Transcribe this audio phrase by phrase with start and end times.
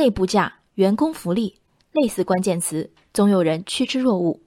[0.00, 1.56] 内部价、员工福利，
[1.92, 4.40] 类似关键词，总有人趋之若鹜。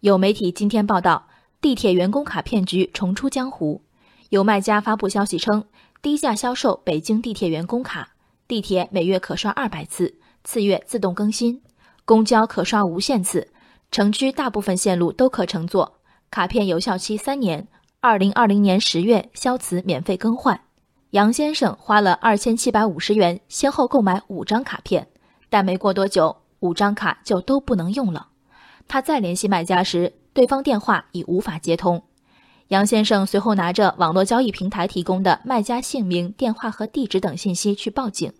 [0.00, 1.26] 有媒体今天报道，
[1.58, 3.80] 地铁员工卡骗局重出江湖。
[4.28, 5.64] 有卖家发布消息称，
[6.02, 8.10] 低价销售北京地铁员工卡，
[8.46, 11.62] 地铁每月可刷二百次，次月自动更新；
[12.04, 13.48] 公交可刷无限次，
[13.90, 16.00] 城区大部分线路都可乘坐。
[16.30, 17.66] 卡片有效期三年，
[18.00, 20.60] 二零二零年十月消磁免费更换。
[21.10, 25.08] 杨先生花了二千七百五十元，先后购买五张卡片，
[25.48, 28.28] 但没过多久，五张卡就都不能用了。
[28.86, 32.04] 他再联系卖家时，对方电话已无法接通。
[32.68, 38.32] 杨先生随后拿着网络交易平台提供的卖家姓名、电话和地址等信息去报警，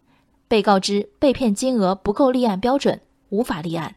[0.47, 3.97] 被告知被骗金额不够立案标准，无法立案。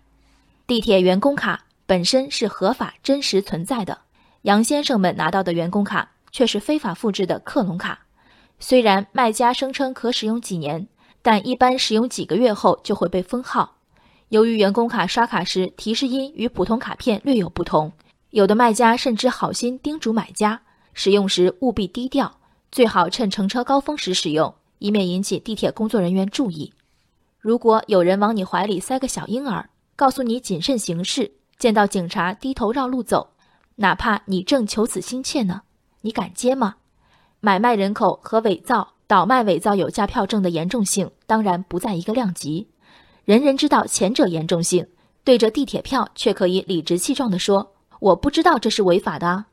[0.66, 3.99] 地铁员工卡本身是合法真实存在的，
[4.41, 7.99] 杨先生们拿到的员工卡却是非法复制的克隆卡。
[8.66, 10.88] 虽然卖家声称可使用几年，
[11.22, 13.76] 但一般使用几个月后就会被封号。
[14.30, 17.92] 由于员工卡刷卡时提示音与普通卡片略有不同，
[18.30, 20.61] 有的卖家甚至好心叮嘱买家
[20.94, 22.39] 使用时务必低调，
[22.72, 26.72] 最好趁乘车高峰时使用，以免引起地铁工作人员注意。
[27.42, 33.31] 如果有人往你怀里塞个小婴儿，告诉你谨慎行事，见到警察低头绕路走，
[33.75, 35.64] 哪怕你正求此心切呢，
[36.00, 36.75] 你敢接吗？
[37.45, 42.69] 买卖人口和伪造、倒卖伪造有价票证的严重性当然不在一个量级。
[43.25, 44.88] 人人知道前者严重性，
[45.25, 49.44] 对着地铁票却可以理直气壮地说：“我不知道这是违法的。”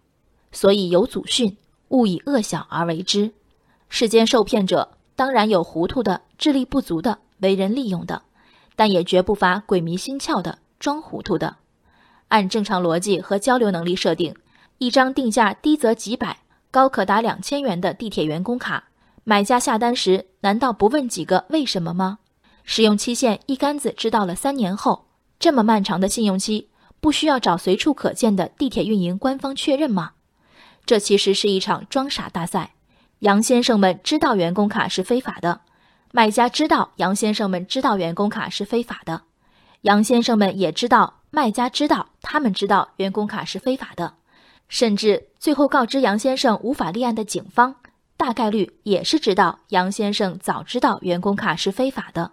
[0.52, 1.56] 所以有祖训，
[1.88, 3.32] 勿以恶小而为之。
[3.88, 8.22] 世间受骗者当然有糊涂的、智力不足的、为人利用的，
[8.76, 11.56] 但也绝不乏鬼迷心窍的、装糊涂的。
[12.28, 14.32] 按正常逻辑和交流能力设定，
[14.78, 16.38] 一张定价低则几百、
[16.70, 18.84] 高可达两千元的地铁员工卡，
[19.24, 22.18] 买家下单时难道不问几个为什么吗？
[22.62, 25.06] 使用期限一竿子知道了三年后，
[25.40, 26.68] 这么漫长的信用期，
[27.00, 30.12] 不需要找随处可见的地铁运营官方确认吗？
[30.86, 32.74] 这其实是一场装傻大赛。
[33.20, 35.62] 杨先生们知道员工卡是非法的，
[36.12, 39.22] 卖家知道杨先生们知道员工卡是非法的，
[39.82, 44.14] 杨先生们也知道卖家知道他们知道员工卡是非法的，
[44.70, 47.74] 甚至最后告知杨先生无法立案的警方，
[48.16, 52.32] 大概率也是知道杨先生早知道员工卡是非法的。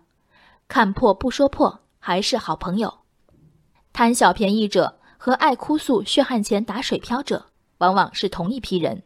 [0.67, 2.99] 看破不说破，还是好朋友。
[3.91, 7.47] 贪小便宜者和爱哭诉血汗钱打水漂者，
[7.79, 9.01] 往往是同一批人。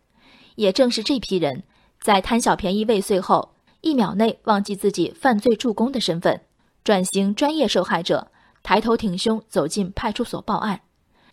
[0.56, 1.64] 也正是这批人，
[2.02, 6.42] 在贪小便宜未遂后，一秒内忘记自己犯罪助攻的身份，
[6.84, 8.30] 转型专业受害者，
[8.62, 10.82] 抬头挺胸走进派出所报案。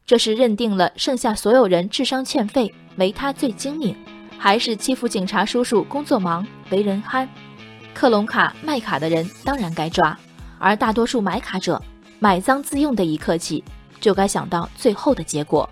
[0.09, 3.95] 这是认定了剩下所有人智商欠费，没他最精明，
[4.39, 7.29] 还是欺负警察叔叔工作忙，为人憨？
[7.93, 10.19] 克隆卡卖卡的人当然该抓，
[10.59, 11.79] 而大多数买卡者
[12.21, 13.63] 买赃自用的一刻起，
[14.01, 15.69] 就该想到最后的结果。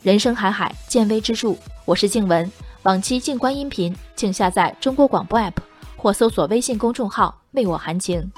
[0.00, 1.52] 人生海海，见微知著。
[1.84, 2.48] 我是静文，
[2.84, 5.56] 往期静观音频，请下载中国广播 app
[5.96, 8.30] 或搜索微信公众号“为我含情”。